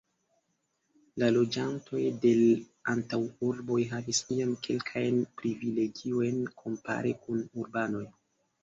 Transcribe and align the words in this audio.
La 1.23 1.29
loĝantoj 1.35 2.01
de 2.23 2.31
l' 2.39 2.57
antaŭurboj 2.95 3.79
havis 3.93 4.25
iam 4.39 4.57
kelkajn 4.65 5.23
privilegiojn 5.43 6.45
kompare 6.65 7.17
kun 7.25 7.49
urbanoj. 7.65 8.07